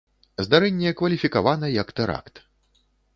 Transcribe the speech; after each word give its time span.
Здарэнне 0.45 0.93
кваліфікавана 1.01 1.69
як 1.73 1.91
тэракт. 1.99 2.35